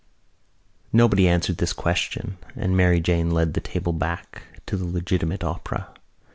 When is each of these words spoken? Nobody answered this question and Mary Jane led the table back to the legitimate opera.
Nobody 0.91 1.27
answered 1.27 1.57
this 1.57 1.73
question 1.73 2.39
and 2.55 2.75
Mary 2.75 2.99
Jane 2.99 3.29
led 3.29 3.53
the 3.53 3.61
table 3.61 3.93
back 3.93 4.41
to 4.65 4.75
the 4.75 4.83
legitimate 4.85 5.43
opera. 5.43 5.93